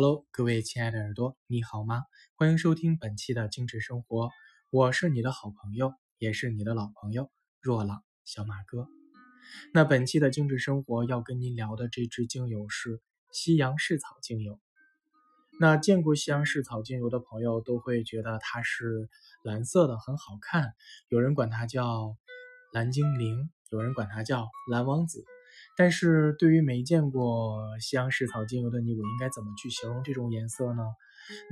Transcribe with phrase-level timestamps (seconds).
[0.00, 2.04] Hello，各位亲爱的耳朵，你好吗？
[2.36, 4.30] 欢迎收听本期的精致生活，
[4.70, 8.86] 我是你的好朋友，也是你的老朋友若朗小马哥。
[9.74, 13.00] 那本期的精致生活要跟您聊的这支精油是
[13.32, 14.60] 西洋柿草精油。
[15.58, 19.10] 那见过西洋柿草精油的朋友都会觉得它是
[19.42, 20.74] 蓝色的，很好看。
[21.08, 22.16] 有人管它叫
[22.72, 25.24] 蓝精灵，有人管它叫蓝王子。
[25.78, 30.82] 但是对于没见过西洋蓍草精油的你，我应该怎么去形容这种颜色呢？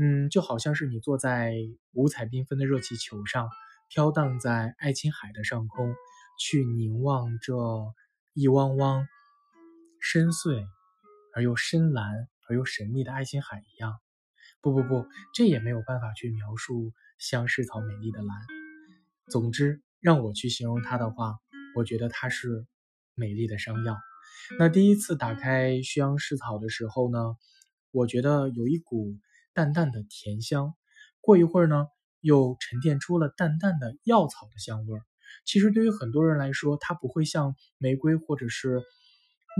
[0.00, 1.54] 嗯，就好像是你坐在
[1.92, 3.48] 五彩缤纷的热气球上，
[3.88, 5.94] 飘荡在爱琴海的上空，
[6.40, 7.54] 去凝望这
[8.32, 9.06] 一汪汪
[10.00, 10.66] 深邃
[11.32, 13.94] 而又深蓝而又神秘的爱琴海一样。
[14.60, 18.36] 不不不，这也没有办法去描述西洋蓍草美丽的蓝。
[19.28, 21.38] 总之，让我去形容它的话，
[21.76, 22.66] 我觉得它是
[23.14, 23.96] 美丽的商药。
[24.58, 27.36] 那第一次打开西洋蓍草的时候呢，
[27.90, 29.18] 我觉得有一股
[29.52, 30.74] 淡淡的甜香，
[31.20, 31.86] 过一会儿呢，
[32.20, 35.02] 又沉淀出了淡淡的药草的香味儿。
[35.44, 38.82] 其实对于很多人来说，它不会像玫瑰或者是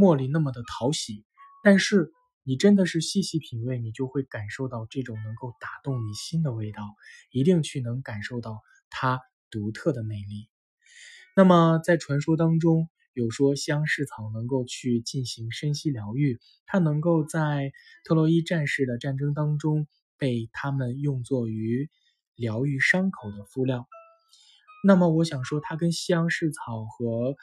[0.01, 1.25] 茉莉那么的讨喜，
[1.65, 2.13] 但是
[2.45, 6.83] 你真的是细细品味，你就会感受到这种能够打动你心的味道，
[7.33, 10.49] 一定去能感受到它独特的魅力。
[11.35, 12.89] 那么在传说当中。
[13.17, 17.73] 有说西洋蓍草能够去进行身心疗愈，它能够在
[18.05, 21.89] 特洛伊战士的战争当中被他们用作于
[22.35, 23.89] 疗愈伤口的敷料。
[24.85, 27.37] 那么我想说，它跟西洋蓍草和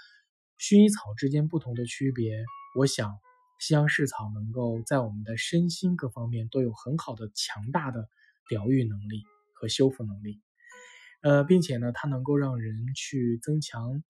[0.60, 2.46] 薰衣草之间不同的区别，
[2.78, 3.18] 我想
[3.60, 8.08] 西洋蓍草能够在我们的身心各方面都有很好的强大的
[8.48, 10.40] 疗愈能力和修复能力，
[11.24, 14.04] 呃，并且呢，它能够让人去增强。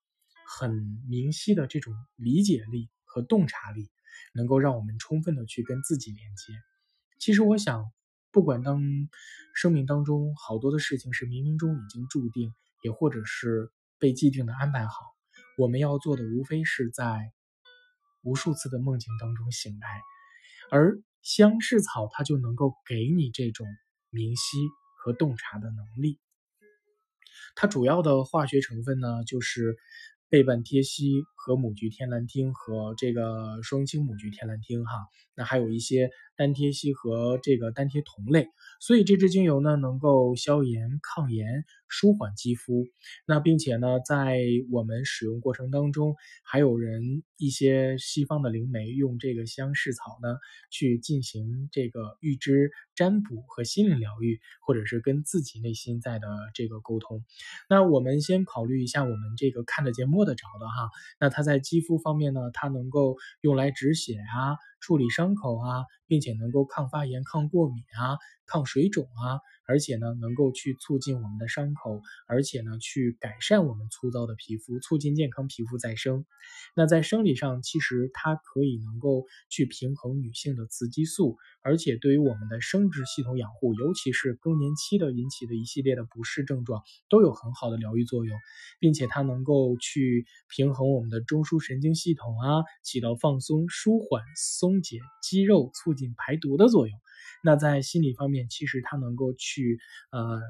[0.47, 3.89] 很明晰的这种理解力和洞察力，
[4.33, 6.53] 能够让我们充分的去跟自己连接。
[7.19, 7.91] 其实我想，
[8.31, 8.81] 不管当
[9.53, 12.53] 生命当中好多的事情是冥冥中已经注定，
[12.84, 14.94] 也或者是被既定的安排好，
[15.57, 17.31] 我们要做的无非是在
[18.23, 20.01] 无数次的梦境当中醒来。
[20.72, 23.66] 而香柿草它就能够给你这种
[24.09, 24.57] 明晰
[24.97, 26.19] 和洞察的能力。
[27.56, 29.78] 它主要的化学成分呢，就是。
[30.33, 35.05] 倍半贴息和母菊天蓝烃和这个双氢母菊天蓝烃哈，
[35.35, 38.47] 那还有一些单贴息和这个单贴酮类，
[38.85, 42.83] 所以这支精油呢能够消炎、抗炎、舒缓肌肤。
[43.25, 44.41] 那并且呢，在
[44.73, 50.35] 我们使用过程当中，还有人一些西方的灵媒用这个香柿草呢
[50.69, 57.23] 去进行这个预知占卜和心灵疗愈，或者是跟自己内心在的这个沟通。
[57.69, 60.89] 那我们先考虑一下我们这个看得见摸得着的哈，
[61.22, 69.39] 那它在肌肤方面呢，它能够用来止血啊，处理伤口啊，并且能够抗发炎、抗过敏啊、抗水肿啊。
[69.66, 76.25] 而且呢，能够去促进我们的伤口，而且呢，去改善我们粗糙的皮肤，促进健康皮肤再生。
[76.75, 88.38] 那在生理上，其实它可以能够去平衡女性的雌激素，而且对于我们的生殖系统养护，尤其是更年期的引起的一系列的不适症状，都有很好的疗愈作用，
[88.81, 96.97] 并且它能够去平衡我们的中枢神经系统啊，起到放松、舒缓、松解肌肉、促进排毒的作用。
[97.44, 99.79] 那在心理方面，其实它能够去
[100.11, 100.41] 呃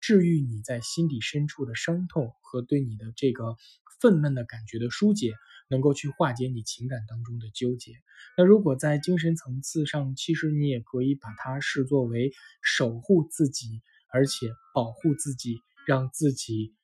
[0.00, 3.56] 治愈你在心底深处的伤痛和对你的这个
[4.00, 5.32] 愤懑的感觉的疏解，
[5.70, 7.92] 能够去化解你情感当中的纠结。
[8.36, 13.80] 那如果在精神层次上，其实你也可以把它视作为守护自己，
[14.12, 16.74] 而且保护自己，让自己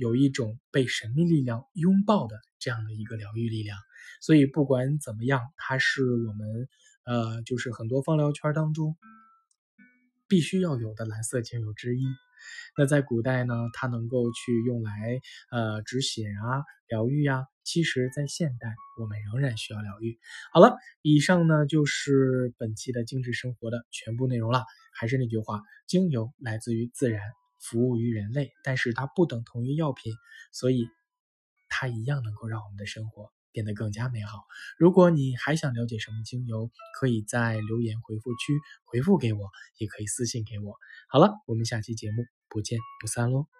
[0.00, 3.78] 有一种被神秘力量拥抱的这样的一个疗愈力量。
[4.20, 6.68] 所以不管怎么样，它是我们。
[7.02, 8.94] 呃，就是很多芳疗圈当中
[10.28, 12.04] 必须要有的蓝色精油之一。
[12.76, 17.46] 那在古代呢，它能够去用来呃止血啊、疗愈啊。
[17.64, 18.68] 其实，在现代，
[19.00, 20.18] 我们仍然需要疗愈。
[20.52, 24.64] 好了，以上呢就是本期的精致生活的全部内容了。
[24.92, 27.22] 还是那句话，精油来自于自然，
[27.60, 30.12] 服务于人类，但是它不等同于药品，
[30.50, 30.88] 所以
[31.68, 33.30] 它一样能够让我们的生活。
[33.52, 34.44] 变得更加美好。
[34.78, 38.52] 如果你还想了解什么精油，可以在留言回复区
[38.84, 40.76] 回复给我，也可以私信给我。
[41.08, 43.59] 好了，我们下期节目不见不散喽。